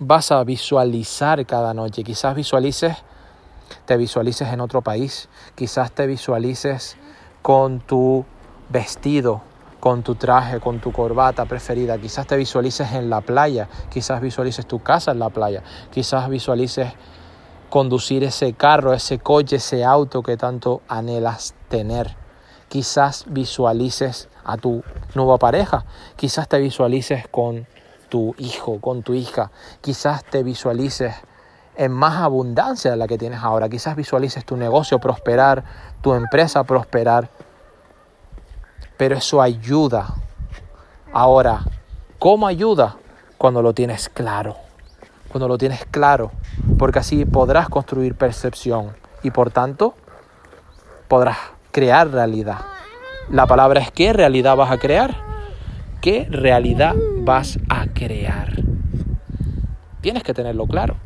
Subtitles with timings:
[0.00, 2.02] vas a visualizar cada noche.
[2.02, 2.96] Quizás visualices,
[3.84, 6.96] te visualices en otro país, quizás te visualices
[7.42, 8.24] con tu
[8.70, 9.42] vestido,
[9.78, 14.66] con tu traje, con tu corbata preferida, quizás te visualices en la playa, quizás visualices
[14.66, 16.92] tu casa en la playa, quizás visualices
[17.68, 22.16] conducir ese carro, ese coche, ese auto que tanto anhelas tener.
[22.68, 24.82] Quizás visualices a tu
[25.14, 25.84] nueva pareja,
[26.16, 27.66] quizás te visualices con
[28.10, 29.50] tu hijo, con tu hija,
[29.80, 31.14] quizás te visualices
[31.76, 35.64] en más abundancia de la que tienes ahora, quizás visualices tu negocio prosperar,
[36.02, 37.30] tu empresa prosperar,
[38.98, 40.14] pero eso ayuda.
[41.12, 41.64] Ahora,
[42.18, 42.96] ¿cómo ayuda?
[43.38, 44.56] Cuando lo tienes claro,
[45.30, 46.32] cuando lo tienes claro,
[46.78, 49.94] porque así podrás construir percepción y por tanto
[51.08, 51.38] podrás
[51.70, 52.58] crear realidad.
[53.30, 55.30] La palabra es qué realidad vas a crear.
[56.00, 58.54] ¿Qué realidad vas a crear?
[60.00, 60.96] Tienes que tenerlo claro.